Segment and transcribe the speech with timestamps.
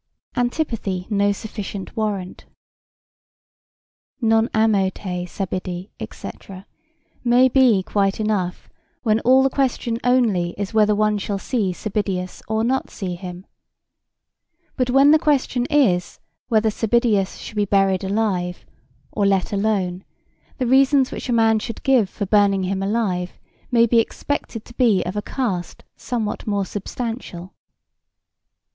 [0.35, 2.45] Antipathy no sufficient warrant
[4.19, 6.25] Non amo te, Sabidi & c.
[6.25, 6.65] [Martial, I, 32, Ed.]
[7.23, 8.67] may be quite enough
[9.03, 13.45] when all the question only is whether one shall see Sabidius or not see him:
[14.75, 18.65] but when the question is whether Sabidius shall be buries alive
[19.11, 20.03] or let alone
[20.57, 23.33] the reasons which a man should give for burning him alive
[23.69, 27.53] may be expected to be of a cast somewhat more substantial.